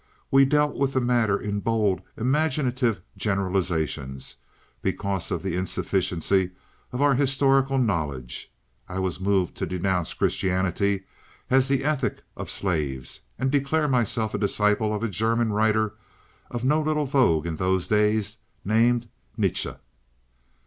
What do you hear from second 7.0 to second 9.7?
our historical knowledge. I was moved to